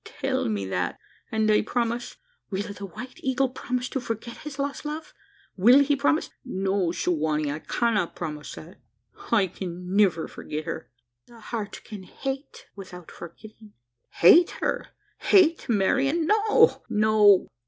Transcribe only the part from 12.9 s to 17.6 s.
forgetting." "Hate her? hate Marian? No! no!"